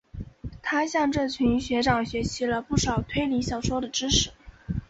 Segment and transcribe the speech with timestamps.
[0.63, 4.31] 他向这群学长学习了不少推理小说的知识。